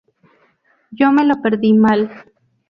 [0.99, 2.09] Yo me lo perdí mal.